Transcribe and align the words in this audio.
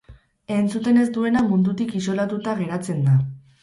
Entzuten 0.55 0.97
ez 1.03 1.05
duena 1.19 1.45
mundutik 1.53 1.97
isolatuta 2.03 2.61
geratzen 2.65 3.09
da. 3.11 3.19